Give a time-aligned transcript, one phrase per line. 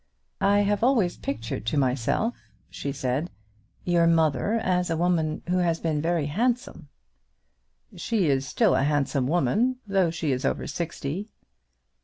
[0.41, 2.33] "I have always pictured to myself,"
[2.71, 3.29] she said,
[3.85, 6.89] "your mother as a woman who has been very handsome."
[7.95, 11.29] "She is still a handsome woman, though she is over sixty."